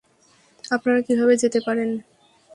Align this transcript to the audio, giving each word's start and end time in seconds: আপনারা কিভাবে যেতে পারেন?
আপনারা 0.71 0.99
কিভাবে 1.01 1.33
যেতে 1.37 1.59
পারেন? 1.59 1.89